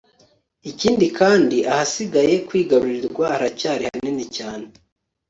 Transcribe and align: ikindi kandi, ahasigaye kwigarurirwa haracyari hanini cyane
ikindi 0.71 1.05
kandi, 1.19 1.57
ahasigaye 1.71 2.33
kwigarurirwa 2.47 3.23
haracyari 3.33 3.83
hanini 3.91 4.25
cyane 4.37 4.65